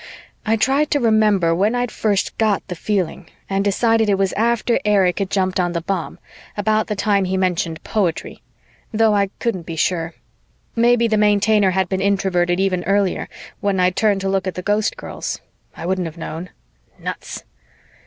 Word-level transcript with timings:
I 0.47 0.55
tried 0.55 0.89
to 0.89 0.99
remember 0.99 1.53
when 1.53 1.75
I'd 1.75 1.91
first 1.91 2.35
got 2.39 2.67
the 2.69 2.75
feeling 2.75 3.29
and 3.47 3.63
decided 3.63 4.09
it 4.09 4.17
was 4.17 4.33
after 4.33 4.79
Erich 4.83 5.19
had 5.19 5.29
jumped 5.29 5.59
on 5.59 5.73
the 5.73 5.81
bomb, 5.81 6.17
about 6.57 6.87
the 6.87 6.95
time 6.95 7.25
he 7.25 7.37
mentioned 7.37 7.83
poetry. 7.83 8.41
Though 8.91 9.13
I 9.13 9.29
couldn't 9.37 9.67
be 9.67 9.75
sure. 9.75 10.15
Maybe 10.75 11.07
the 11.07 11.17
Maintainer 11.17 11.69
had 11.69 11.87
been 11.87 12.01
Introverted 12.01 12.59
even 12.59 12.83
earlier, 12.85 13.29
when 13.59 13.79
I'd 13.79 13.95
turned 13.95 14.21
to 14.21 14.27
look 14.29 14.47
at 14.47 14.55
the 14.55 14.63
Ghostgirls. 14.63 15.39
I 15.77 15.85
wouldn't 15.85 16.07
have 16.07 16.17
known. 16.17 16.49
Nuts! 16.97 17.43